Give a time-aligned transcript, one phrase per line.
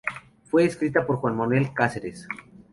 [0.45, 2.27] Fue escrita por Juan Manuel Cáceres.